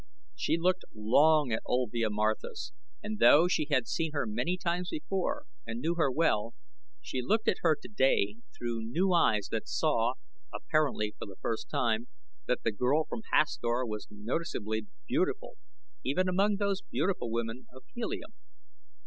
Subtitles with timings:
[0.33, 2.71] She looked long at Olvia Marthis,
[3.03, 6.55] and though she had seen her many times before and knew her well,
[7.01, 10.13] she looked at her today through new eyes that saw,
[10.51, 12.07] apparently for the first time,
[12.47, 15.57] that the girl from Hastor was noticeably beautiful
[16.03, 18.33] even among those other beautiful women of Helium.